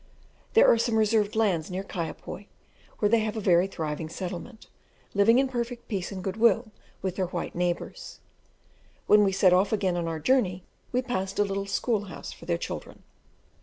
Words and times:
There 0.53 0.67
are 0.67 0.79
some 0.79 0.95
reserved 0.97 1.35
lands 1.35 1.69
near 1.69 1.83
Kaiapoi 1.83 2.47
where 2.97 3.07
they 3.09 3.19
have 3.19 3.37
a 3.37 3.39
very 3.39 3.67
thriving 3.67 4.09
settlement, 4.09 4.65
living 5.13 5.37
in 5.37 5.47
perfect 5.47 5.87
peace 5.87 6.11
and 6.11 6.23
good 6.23 6.37
will 6.37 6.71
with 7.03 7.17
their 7.17 7.27
white 7.27 7.53
neighbours. 7.53 8.19
When 9.05 9.23
we 9.23 9.31
set 9.31 9.53
off 9.53 9.71
again 9.71 9.95
on 9.95 10.07
our 10.07 10.19
journey, 10.19 10.63
we 10.91 11.03
passed 11.03 11.37
a 11.37 11.43
little 11.43 11.67
school 11.67 12.05
house 12.05 12.31
for 12.33 12.45
their 12.47 12.57
children. 12.57 13.03